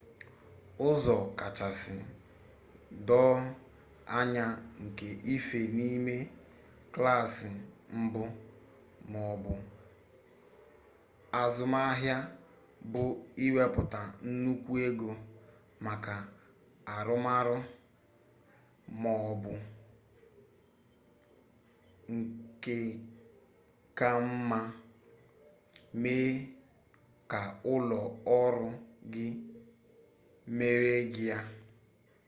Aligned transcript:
ụzọ 0.87 1.15
kachasị 1.39 1.95
doo 3.07 3.33
anya 4.19 4.45
nke 4.83 5.07
ife 5.35 5.59
n’ime 5.77 6.15
klaasị 6.93 7.49
mbụ 8.01 8.21
ma 9.11 9.19
ọ 9.33 9.35
bụ 9.43 9.53
azụmahịa 11.41 12.17
bụ 12.91 13.03
iwepụta 13.45 14.01
nnukwu 14.27 14.73
ego 14.87 15.11
maka 15.85 16.15
urūàmàrà 16.97 17.57
ma 19.01 19.11
ọ 19.31 19.33
bụ 19.43 19.53
nke 22.15 22.77
ka 23.97 24.07
mma 24.27 24.59
mee 26.01 26.29
ka 27.31 27.41
ụlọ 27.73 27.99
ọrụ 28.41 28.67
gị 29.13 29.27
mere 30.57 30.95
gị 31.13 31.23
ya 31.31 31.39